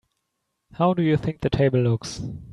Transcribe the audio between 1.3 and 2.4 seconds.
the table looks?